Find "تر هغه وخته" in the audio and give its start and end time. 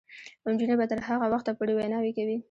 0.91-1.51